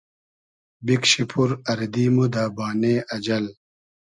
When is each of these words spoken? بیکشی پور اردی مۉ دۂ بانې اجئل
بیکشی 0.85 1.23
پور 1.29 1.49
اردی 1.71 2.05
مۉ 2.15 2.25
دۂ 2.33 2.43
بانې 2.55 2.95
اجئل 3.15 3.45